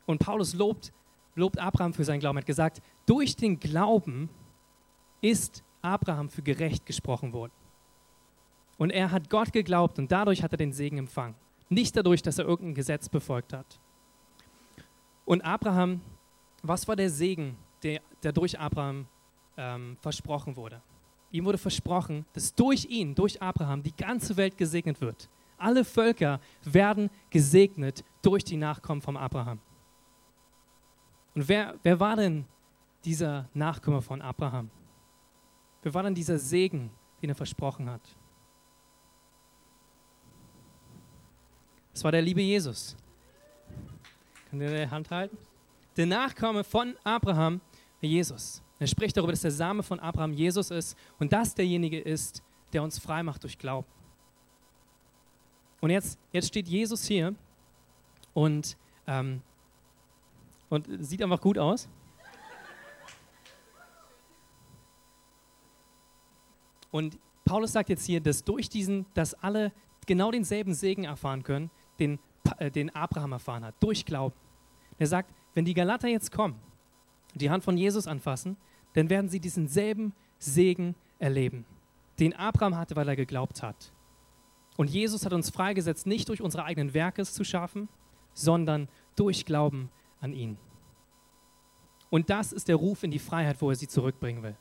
[0.05, 0.91] Und Paulus lobt,
[1.35, 2.37] lobt Abraham für seinen Glauben.
[2.37, 4.29] Er hat gesagt, durch den Glauben
[5.21, 7.53] ist Abraham für gerecht gesprochen worden.
[8.81, 11.35] Und er hat Gott geglaubt und dadurch hat er den Segen empfangen.
[11.69, 13.79] Nicht dadurch, dass er irgendein Gesetz befolgt hat.
[15.23, 16.01] Und Abraham,
[16.63, 19.05] was war der Segen, der, der durch Abraham
[19.55, 20.81] ähm, versprochen wurde?
[21.29, 25.29] Ihm wurde versprochen, dass durch ihn, durch Abraham, die ganze Welt gesegnet wird.
[25.59, 29.59] Alle Völker werden gesegnet durch die Nachkommen von Abraham.
[31.35, 32.45] Und wer, wer war denn
[33.05, 34.71] dieser Nachkomme von Abraham?
[35.83, 36.89] Wer war denn dieser Segen,
[37.21, 38.01] den er versprochen hat?
[41.93, 42.95] Das war der liebe Jesus.
[44.49, 45.37] Könnt ihr eine Hand halten?
[45.97, 47.61] Der Nachkomme von Abraham,
[47.99, 48.61] Jesus.
[48.79, 52.41] Er spricht darüber, dass der Same von Abraham Jesus ist und das derjenige ist,
[52.73, 53.87] der uns frei macht durch Glauben.
[55.81, 57.35] Und jetzt, jetzt steht Jesus hier
[58.33, 58.77] und,
[59.07, 59.41] ähm,
[60.69, 61.89] und sieht einfach gut aus.
[66.91, 69.71] Und Paulus sagt jetzt hier, dass durch diesen, dass alle
[70.05, 72.19] genau denselben Segen erfahren können, den,
[72.57, 74.35] äh, den Abraham erfahren hat, durch Glauben.
[74.97, 76.55] Er sagt, wenn die Galater jetzt kommen,
[77.35, 78.57] die Hand von Jesus anfassen,
[78.93, 81.65] dann werden sie diesen selben Segen erleben,
[82.19, 83.93] den Abraham hatte, weil er geglaubt hat.
[84.77, 87.89] Und Jesus hat uns freigesetzt, nicht durch unsere eigenen Werke zu schaffen,
[88.33, 90.57] sondern durch Glauben an ihn.
[92.09, 94.55] Und das ist der Ruf in die Freiheit, wo er sie zurückbringen will.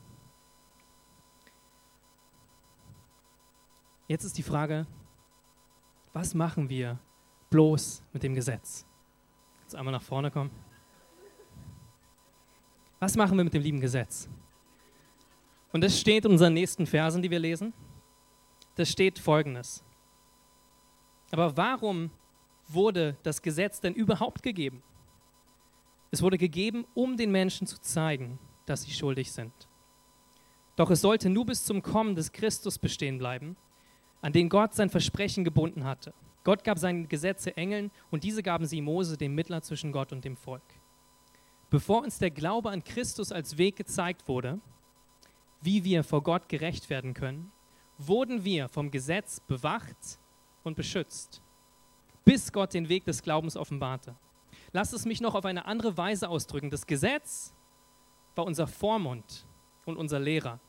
[4.08, 4.86] Jetzt ist die Frage,
[6.12, 6.98] was machen wir
[7.50, 8.86] bloß mit dem Gesetz?
[9.62, 10.50] Jetzt einmal nach vorne kommen.
[12.98, 14.28] Was machen wir mit dem lieben Gesetz?
[15.72, 17.72] Und das steht in unseren nächsten Versen, die wir lesen.
[18.74, 19.84] Das steht folgendes.
[21.30, 22.10] Aber warum
[22.68, 24.82] wurde das Gesetz denn überhaupt gegeben?
[26.10, 29.52] Es wurde gegeben, um den Menschen zu zeigen, dass sie schuldig sind.
[30.76, 33.56] Doch es sollte nur bis zum Kommen des Christus bestehen bleiben,
[34.22, 36.12] an den Gott sein Versprechen gebunden hatte.
[36.42, 40.24] Gott gab seine Gesetze Engeln und diese gaben sie Mose, dem Mittler zwischen Gott und
[40.24, 40.62] dem Volk.
[41.68, 44.58] Bevor uns der Glaube an Christus als Weg gezeigt wurde,
[45.60, 47.52] wie wir vor Gott gerecht werden können,
[47.98, 50.18] wurden wir vom Gesetz bewacht
[50.62, 51.42] und beschützt,
[52.24, 54.16] bis Gott den Weg des Glaubens offenbarte.
[54.72, 56.70] Lass es mich noch auf eine andere Weise ausdrücken.
[56.70, 57.54] Das Gesetz
[58.34, 59.46] war unser Vormund
[59.84, 60.60] und unser Lehrer,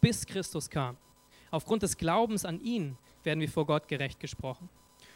[0.00, 0.96] bis Christus kam.
[1.50, 2.96] Aufgrund des Glaubens an ihn
[3.28, 4.70] werden wir vor Gott gerecht gesprochen.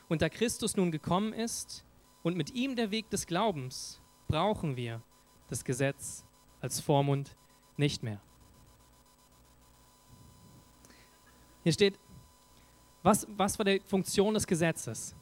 [0.06, 1.82] Und da Christus nun gekommen ist
[2.22, 5.00] und mit ihm der Weg des Glaubens, brauchen wir
[5.48, 6.26] das Gesetz
[6.60, 7.34] als Vormund
[7.78, 8.20] nicht mehr.
[11.62, 11.98] Hier steht,
[13.02, 15.16] was, was war die Funktion des Gesetzes?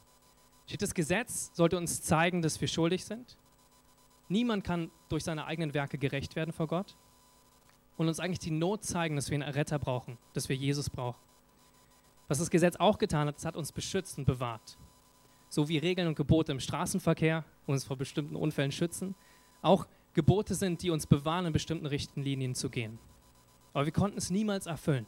[0.67, 3.37] Steht, das Gesetz sollte uns zeigen, dass wir schuldig sind.
[4.27, 6.97] Niemand kann durch seine eigenen Werke gerecht werden vor Gott.
[7.95, 11.30] Und uns eigentlich die Not zeigen, dass wir einen Erretter brauchen, dass wir Jesus brauchen.
[12.31, 14.77] Was das Gesetz auch getan hat, es hat uns beschützt und bewahrt
[15.49, 19.15] so wie Regeln und Gebote im Straßenverkehr uns vor bestimmten Unfällen schützen,
[19.61, 22.99] auch Gebote sind, die uns bewahren, in bestimmten Richtlinien zu gehen.
[23.73, 25.05] Aber wir konnten es niemals erfüllen.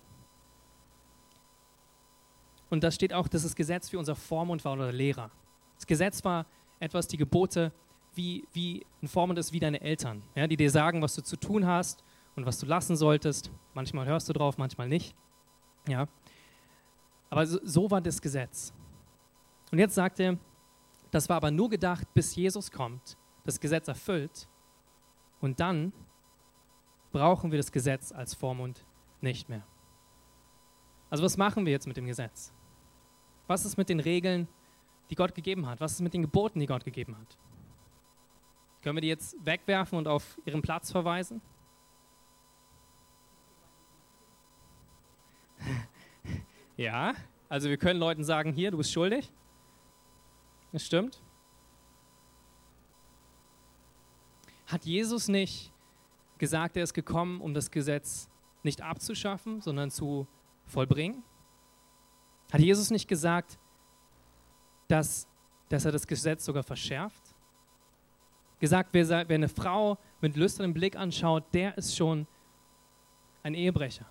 [2.70, 5.32] Und da steht auch, dass das Gesetz wie unser Vormund war oder Lehrer.
[5.78, 6.46] Das Gesetz war
[6.82, 7.72] etwas, die Gebote
[8.16, 11.38] wie, wie ein Vormund ist wie deine Eltern, ja, die dir sagen, was du zu
[11.38, 12.04] tun hast
[12.36, 13.50] und was du lassen solltest.
[13.74, 15.16] Manchmal hörst du drauf, manchmal nicht.
[15.88, 16.10] Ja.
[17.34, 18.72] Aber so, so war das Gesetz.
[19.72, 20.38] Und jetzt sagt er,
[21.10, 24.48] das war aber nur gedacht, bis Jesus kommt, das Gesetz erfüllt.
[25.42, 25.92] Und dann
[27.12, 28.86] brauchen wir das Gesetz als Vormund
[29.20, 29.64] nicht mehr.
[31.10, 32.54] Also was machen wir jetzt mit dem Gesetz?
[33.48, 34.48] Was ist mit den Regeln,
[35.10, 35.82] die Gott gegeben hat?
[35.82, 37.36] Was ist mit den Geboten, die Gott gegeben hat?
[38.84, 41.42] Können wir die jetzt wegwerfen und auf ihren Platz verweisen?
[46.84, 47.14] Ja,
[47.48, 49.32] also wir können Leuten sagen, hier, du bist schuldig.
[50.74, 51.22] Das stimmt.
[54.68, 55.72] Hat Jesus nicht
[56.38, 58.30] gesagt, er ist gekommen, um das Gesetz
[58.64, 60.28] nicht abzuschaffen, sondern zu
[60.66, 61.24] vollbringen?
[62.52, 63.58] Hat Jesus nicht gesagt,
[64.88, 65.28] dass,
[65.70, 67.34] dass er das Gesetz sogar verschärft?
[68.60, 72.28] Gesagt, wer, wer eine Frau mit lüsternem Blick anschaut, der ist schon
[73.42, 74.06] ein Ehebrecher.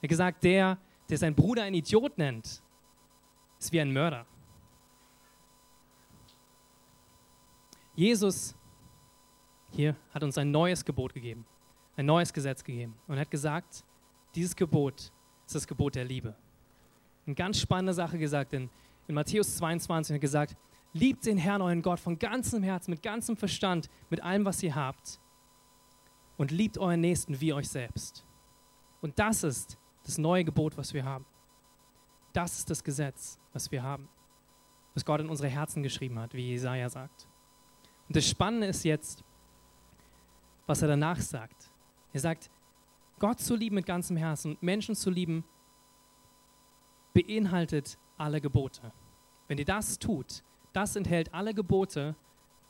[0.00, 2.62] Er hat gesagt, der, der seinen Bruder ein Idiot nennt,
[3.58, 4.26] ist wie ein Mörder.
[7.94, 8.54] Jesus
[9.70, 11.44] hier hat uns ein neues Gebot gegeben,
[11.96, 13.84] ein neues Gesetz gegeben und hat gesagt,
[14.34, 15.12] dieses Gebot
[15.46, 16.34] ist das Gebot der Liebe.
[17.26, 18.70] Eine ganz spannende Sache gesagt, denn
[19.08, 20.56] in Matthäus 22 hat gesagt,
[20.92, 24.74] liebt den Herrn, euren Gott, von ganzem Herzen, mit ganzem Verstand, mit allem, was ihr
[24.74, 25.20] habt
[26.36, 28.24] und liebt euren Nächsten wie euch selbst.
[29.00, 31.26] Und das ist das neue Gebot, was wir haben.
[32.32, 34.08] Das ist das Gesetz, was wir haben,
[34.94, 37.26] was Gott in unsere Herzen geschrieben hat, wie Jesaja sagt.
[38.06, 39.24] Und das Spannende ist jetzt,
[40.66, 41.70] was er danach sagt.
[42.12, 42.50] Er sagt,
[43.18, 45.44] Gott zu lieben mit ganzem Herzen und Menschen zu lieben,
[47.12, 48.92] beinhaltet alle Gebote.
[49.48, 52.14] Wenn ihr das tut, das enthält alle Gebote,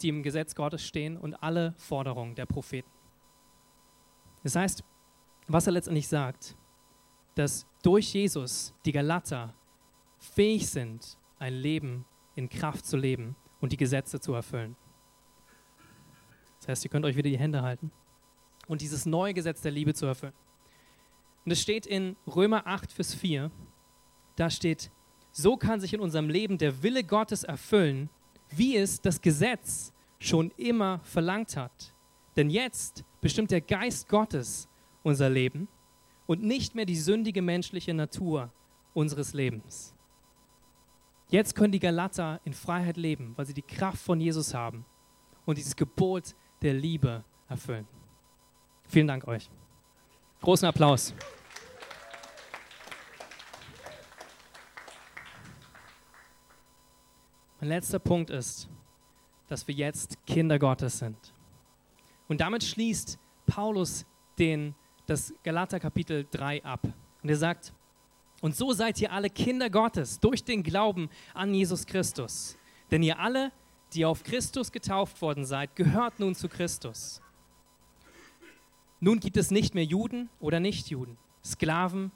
[0.01, 2.90] die im Gesetz Gottes stehen und alle Forderungen der Propheten.
[4.42, 4.85] Das heißt,
[5.49, 6.57] was er letztendlich sagt,
[7.37, 9.55] dass durch Jesus die Galater
[10.18, 14.75] fähig sind, ein Leben in Kraft zu leben und die Gesetze zu erfüllen.
[16.59, 17.92] Das heißt, ihr könnt euch wieder die Hände halten
[18.66, 20.33] und dieses neue Gesetz der Liebe zu erfüllen.
[21.44, 23.51] Und es steht in Römer 8, Vers 4,
[24.35, 24.90] da steht,
[25.31, 28.09] so kann sich in unserem Leben der Wille Gottes erfüllen,
[28.49, 31.94] wie es das Gesetz schon immer verlangt hat.
[32.35, 34.68] Denn jetzt bestimmt der Geist Gottes
[35.03, 35.68] unser Leben
[36.27, 38.53] und nicht mehr die sündige menschliche Natur
[38.95, 39.95] unseres Lebens.
[41.29, 44.85] Jetzt können die Galater in Freiheit leben, weil sie die Kraft von Jesus haben
[45.45, 47.87] und dieses Gebot der Liebe erfüllen.
[48.89, 49.51] Vielen Dank euch.
[50.41, 51.12] Großen Applaus.
[57.61, 58.69] Mein letzter Punkt ist,
[59.49, 61.17] dass wir jetzt Kinder Gottes sind.
[62.29, 64.05] Und damit schließt Paulus
[64.39, 64.75] den,
[65.07, 66.83] das Galater Kapitel 3 ab.
[67.23, 67.73] Und er sagt,
[68.40, 72.57] und so seid ihr alle Kinder Gottes durch den Glauben an Jesus Christus.
[72.90, 73.51] Denn ihr alle,
[73.95, 77.21] die auf Christus getauft worden seid, gehört nun zu Christus.
[79.01, 82.11] Nun gibt es nicht mehr Juden oder Nichtjuden, Sklaven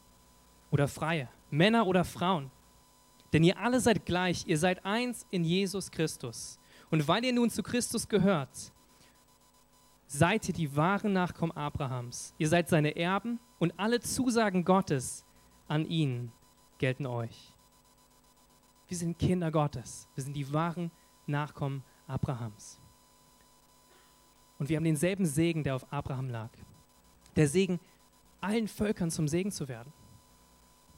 [0.70, 2.50] oder Freie, Männer oder Frauen.
[3.32, 6.58] Denn ihr alle seid gleich, ihr seid eins in Jesus Christus.
[6.90, 8.72] Und weil ihr nun zu Christus gehört,
[10.10, 12.34] seid ihr die wahren Nachkommen Abrahams.
[12.36, 15.24] Ihr seid seine Erben und alle Zusagen Gottes
[15.68, 16.32] an ihn
[16.78, 17.54] gelten euch.
[18.88, 20.08] Wir sind Kinder Gottes.
[20.16, 20.90] Wir sind die wahren
[21.28, 22.80] Nachkommen Abrahams.
[24.58, 26.50] Und wir haben denselben Segen, der auf Abraham lag.
[27.36, 27.78] Der Segen,
[28.40, 29.92] allen Völkern zum Segen zu werden.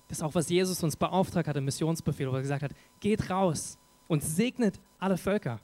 [0.08, 3.28] Das ist auch, was Jesus uns beauftragt hat im Missionsbefehl, wo er gesagt hat, geht
[3.28, 5.60] raus und segnet alle Völker.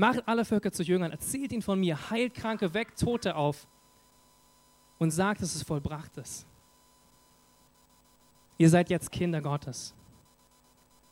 [0.00, 3.68] Macht alle Völker zu Jüngern, erzählt ihnen von mir, heilt Kranke, weckt Tote auf
[4.98, 6.46] und sagt, dass es vollbracht ist.
[8.56, 9.94] Ihr seid jetzt Kinder Gottes.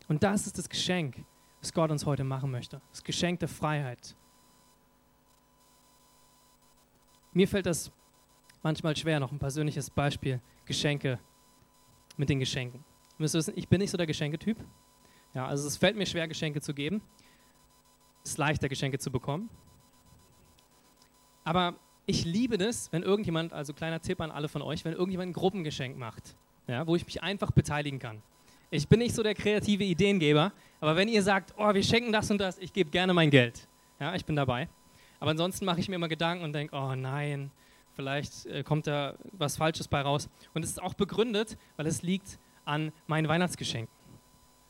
[0.09, 1.22] Und das ist das Geschenk,
[1.61, 2.81] das Gott uns heute machen möchte.
[2.88, 4.16] Das Geschenk der Freiheit.
[7.35, 7.92] Mir fällt das
[8.62, 11.18] manchmal schwer, noch ein persönliches Beispiel, Geschenke
[12.16, 12.83] mit den Geschenken.
[13.18, 14.57] Ihr müsst wissen, ich bin nicht so der Geschenketyp.
[15.35, 17.03] Ja, also es fällt mir schwer, Geschenke zu geben.
[18.25, 19.49] Es ist leichter, Geschenke zu bekommen.
[21.45, 21.75] Aber
[22.07, 25.33] ich liebe das, wenn irgendjemand, also kleiner Tipp an alle von euch, wenn irgendjemand ein
[25.33, 28.23] Gruppengeschenk macht, ja, wo ich mich einfach beteiligen kann.
[28.71, 32.31] Ich bin nicht so der kreative Ideengeber, aber wenn ihr sagt, oh, wir schenken das
[32.31, 33.67] und das, ich gebe gerne mein Geld.
[33.99, 34.69] Ja, ich bin dabei.
[35.21, 37.51] Aber ansonsten mache ich mir immer Gedanken und denke, oh nein,
[37.95, 40.29] vielleicht äh, kommt da was Falsches bei raus.
[40.55, 43.93] Und es ist auch begründet, weil es liegt an meinen Weihnachtsgeschenken.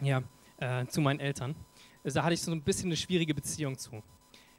[0.01, 0.23] Ja,
[0.59, 1.55] äh, zu meinen Eltern.
[2.17, 4.03] Da hatte ich so ein bisschen eine schwierige Beziehung zu.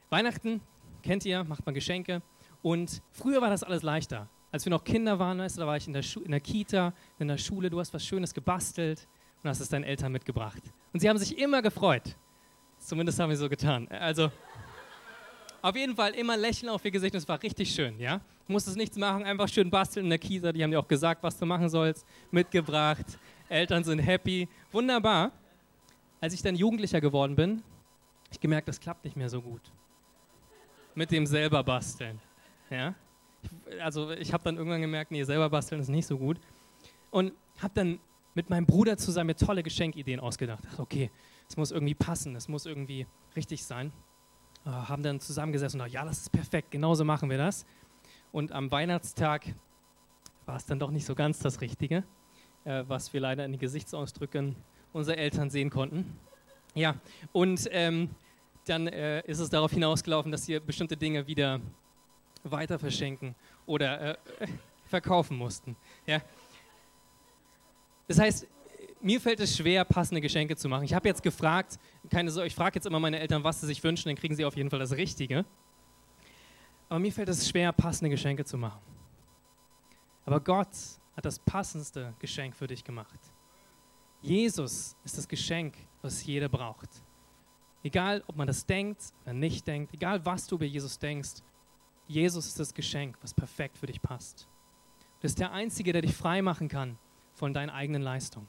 [0.08, 0.60] Weihnachten,
[1.02, 2.22] kennt ihr, macht man Geschenke.
[2.62, 4.28] Und früher war das alles leichter.
[4.52, 6.92] Als wir noch Kinder waren, weißt du, da war ich in der, in der Kita,
[7.18, 9.06] in der Schule, du hast was Schönes gebastelt
[9.42, 10.62] und hast es deinen Eltern mitgebracht.
[10.92, 12.16] Und sie haben sich immer gefreut.
[12.78, 13.86] Zumindest haben wir so getan.
[13.88, 14.30] Also,
[15.62, 18.20] auf jeden Fall immer Lächeln auf ihr Gesicht und es war richtig schön, ja?
[18.46, 20.50] Du musstest nichts machen, einfach schön basteln in der Kita.
[20.52, 23.06] Die haben dir auch gesagt, was du machen sollst, mitgebracht.
[23.48, 24.48] Eltern sind happy.
[24.72, 25.32] Wunderbar.
[26.20, 27.62] Als ich dann Jugendlicher geworden bin,
[28.30, 29.62] ich gemerkt, das klappt nicht mehr so gut.
[30.94, 32.20] Mit dem selber basteln.
[32.70, 32.94] Ja?
[33.80, 36.38] also ich habe dann irgendwann gemerkt, nee, selber basteln ist nicht so gut.
[37.10, 38.00] Und habe dann
[38.34, 40.64] mit meinem Bruder zusammen mir tolle Geschenkideen ausgedacht.
[40.64, 41.10] Dachte, okay,
[41.48, 43.06] es muss irgendwie passen, es muss irgendwie
[43.36, 43.92] richtig sein.
[44.64, 47.64] Äh, haben dann zusammengesessen und dachte, ja, das ist perfekt, genauso machen wir das.
[48.32, 49.46] Und am Weihnachtstag
[50.46, 52.04] war es dann doch nicht so ganz das Richtige,
[52.64, 54.56] äh, was wir leider in den Gesichtsausdrücken
[54.92, 56.16] unserer Eltern sehen konnten.
[56.74, 56.94] Ja,
[57.32, 58.10] und ähm,
[58.66, 61.60] dann äh, ist es darauf hinausgelaufen, dass wir bestimmte Dinge wieder
[62.44, 63.34] weiter verschenken
[63.66, 64.16] oder äh,
[64.86, 65.76] verkaufen mussten.
[66.06, 66.20] Ja.
[68.06, 68.46] Das heißt,
[69.00, 70.84] mir fällt es schwer, passende Geschenke zu machen.
[70.84, 71.78] Ich habe jetzt gefragt,
[72.10, 74.44] keine Sorge, ich frage jetzt immer meine Eltern, was sie sich wünschen, dann kriegen sie
[74.44, 75.44] auf jeden Fall das Richtige.
[76.88, 78.80] Aber mir fällt es schwer, passende Geschenke zu machen.
[80.26, 80.68] Aber Gott
[81.16, 83.18] hat das passendste Geschenk für dich gemacht.
[84.22, 86.88] Jesus ist das Geschenk, was jeder braucht.
[87.82, 91.42] Egal, ob man das denkt oder nicht denkt, egal, was du über Jesus denkst,
[92.06, 94.46] Jesus ist das Geschenk, was perfekt für dich passt.
[95.00, 96.98] Du bist der Einzige, der dich frei machen kann
[97.32, 98.48] von deinen eigenen Leistungen.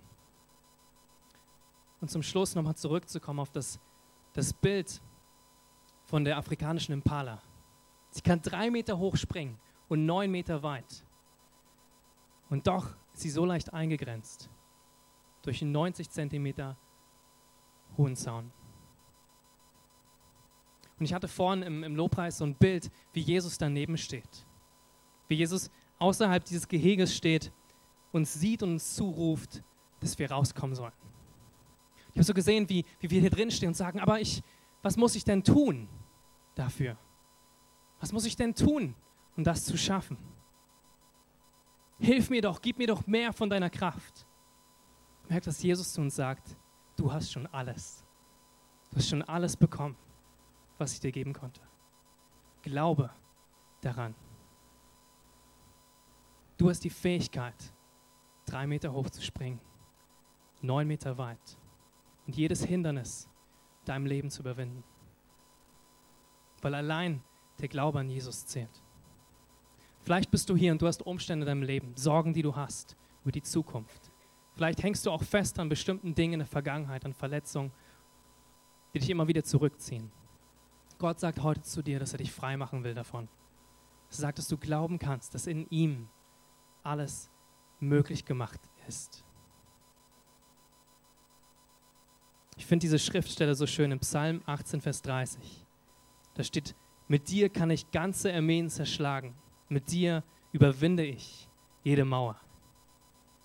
[2.02, 3.80] Und zum Schluss nochmal zurückzukommen auf das,
[4.34, 5.02] das Bild
[6.06, 7.42] von der afrikanischen Impala.
[8.10, 9.58] Sie kann drei Meter hoch springen
[9.88, 11.06] und neun Meter weit.
[12.50, 14.50] Und doch ist sie so leicht eingegrenzt
[15.42, 16.78] durch einen 90 Zentimeter
[17.98, 18.52] hohen Zaun.
[21.00, 24.46] Und ich hatte vorhin im, im Lobpreis so ein Bild, wie Jesus daneben steht.
[25.28, 27.52] Wie Jesus außerhalb dieses Geheges steht,
[28.12, 29.64] uns sieht und uns zuruft,
[30.00, 30.94] dass wir rauskommen sollen.
[32.10, 34.44] Ich habe so gesehen, wie, wie wir hier drin stehen und sagen, aber ich,
[34.82, 35.88] was muss ich denn tun
[36.56, 36.98] dafür?
[38.00, 38.96] Was muss ich denn tun,
[39.38, 40.18] um das zu schaffen?
[42.00, 44.26] Hilf mir doch, gib mir doch mehr von deiner Kraft.
[45.32, 46.58] Merkt, dass Jesus zu uns sagt,
[46.98, 48.04] du hast schon alles.
[48.90, 49.96] Du hast schon alles bekommen
[50.82, 51.62] was ich dir geben konnte.
[52.64, 53.12] Glaube
[53.82, 54.16] daran.
[56.58, 57.56] Du hast die Fähigkeit,
[58.46, 59.60] drei Meter hoch zu springen,
[60.62, 61.58] neun Meter weit
[62.26, 63.30] und jedes Hindernis
[63.86, 64.84] deinem Leben zu überwinden.
[66.62, 67.22] Weil allein
[67.60, 68.82] der Glaube an Jesus zählt.
[70.02, 72.96] Vielleicht bist du hier und du hast Umstände in deinem Leben, Sorgen, die du hast
[73.22, 74.11] über die Zukunft.
[74.56, 77.72] Vielleicht hängst du auch fest an bestimmten Dingen in der Vergangenheit, an Verletzungen,
[78.93, 80.12] die dich immer wieder zurückziehen.
[80.97, 83.28] Gott sagt heute zu dir, dass er dich frei machen will davon.
[84.10, 86.10] er sagt, dass du glauben kannst, dass in ihm
[86.84, 87.32] alles
[87.80, 89.24] möglich gemacht ist.
[92.58, 95.66] Ich finde diese Schriftstelle so schön im Psalm 18, Vers 30.
[96.36, 96.76] Da steht,
[97.08, 99.34] mit dir kann ich ganze Armeen zerschlagen.
[99.70, 101.49] Mit dir überwinde ich
[101.84, 102.39] jede Mauer.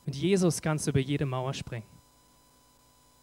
[0.06, 1.86] Mit Jesus kannst du über jede Mauer springen.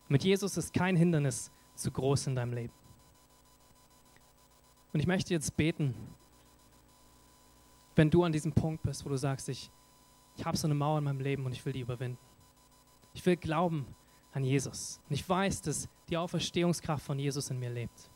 [0.09, 2.73] Mit Jesus ist kein Hindernis zu groß in deinem Leben.
[4.91, 5.95] Und ich möchte jetzt beten,
[7.95, 9.71] wenn du an diesem Punkt bist, wo du sagst, ich,
[10.35, 12.19] ich habe so eine Mauer in meinem Leben und ich will die überwinden.
[13.13, 13.87] Ich will glauben
[14.33, 14.99] an Jesus.
[15.07, 18.09] Und ich weiß, dass die Auferstehungskraft von Jesus in mir lebt.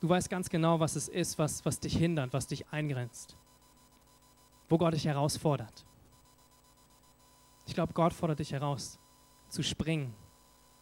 [0.00, 3.36] Du weißt ganz genau, was es ist, was, was dich hindert, was dich eingrenzt,
[4.68, 5.84] wo Gott dich herausfordert.
[7.72, 8.98] Ich glaube, Gott fordert dich heraus,
[9.48, 10.14] zu springen,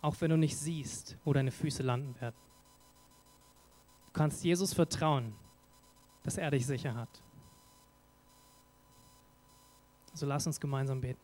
[0.03, 2.35] auch wenn du nicht siehst, wo deine Füße landen werden.
[4.07, 5.33] Du kannst Jesus vertrauen,
[6.25, 7.23] dass er dich sicher hat.
[10.15, 11.21] So lass uns gemeinsam beten.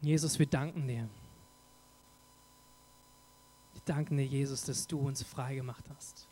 [0.00, 1.08] Jesus, wir danken dir.
[3.74, 6.28] Wir danken dir, Jesus, dass du uns frei gemacht hast.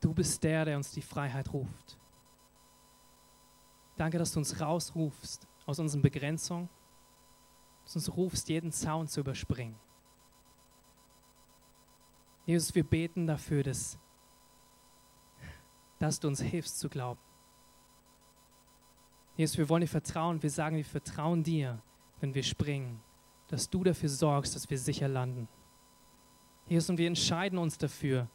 [0.00, 1.98] Du bist der, der uns die Freiheit ruft.
[3.96, 6.68] Danke, dass du uns rausrufst aus unseren Begrenzungen,
[7.84, 9.76] dass du uns rufst, jeden Zaun zu überspringen.
[12.46, 13.98] Jesus, wir beten dafür, dass,
[15.98, 17.20] dass du uns hilfst zu glauben.
[19.36, 20.42] Jesus, wir wollen dir vertrauen.
[20.42, 21.82] Wir sagen, wir vertrauen dir,
[22.20, 23.00] wenn wir springen,
[23.48, 25.48] dass du dafür sorgst, dass wir sicher landen.
[26.68, 28.28] Jesus, und wir entscheiden uns dafür,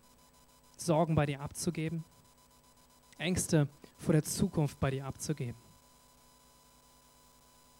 [0.77, 2.05] Sorgen bei dir abzugeben,
[3.19, 3.67] Ängste
[3.97, 5.59] vor der Zukunft bei dir abzugeben,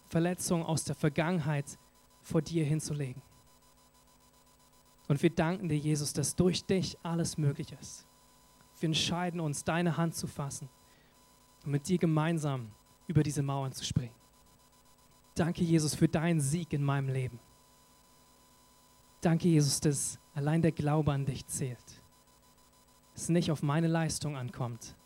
[0.08, 1.78] Verletzungen aus der Vergangenheit
[2.22, 3.22] vor dir hinzulegen.
[5.08, 8.06] Und wir danken dir, Jesus, dass durch dich alles möglich ist.
[8.78, 10.68] Wir entscheiden uns, deine Hand zu fassen
[11.64, 12.70] und mit dir gemeinsam
[13.06, 14.14] über diese Mauern zu springen.
[15.34, 17.40] Danke, Jesus, für deinen Sieg in meinem Leben.
[19.20, 22.02] Danke, Jesus, dass allein der Glaube an dich zählt.
[23.14, 24.96] Es nicht auf meine Leistung ankommt,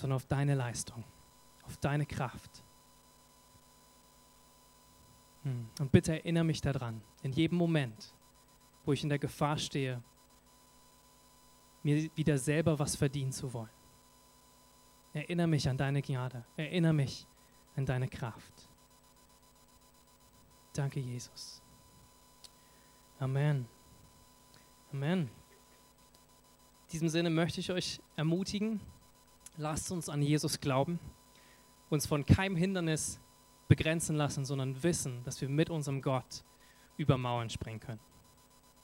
[0.00, 1.04] sondern auf deine Leistung,
[1.64, 2.64] auf deine Kraft.
[5.42, 5.68] Hm.
[5.78, 8.14] Und bitte erinnere mich daran, in jedem Moment,
[8.84, 10.02] wo ich in der Gefahr stehe,
[11.82, 13.70] mir wieder selber was verdienen zu wollen.
[15.12, 16.44] Erinnere mich an deine Gnade.
[16.56, 17.26] Erinnere mich
[17.76, 18.68] an deine Kraft.
[20.72, 21.60] Danke, Jesus.
[23.18, 23.66] Amen.
[24.92, 25.20] Amen.
[25.20, 28.80] In diesem Sinne möchte ich euch ermutigen,
[29.56, 30.98] lasst uns an Jesus glauben,
[31.88, 33.20] uns von keinem Hindernis
[33.68, 36.44] begrenzen lassen, sondern wissen, dass wir mit unserem Gott
[36.96, 38.00] über Mauern springen können.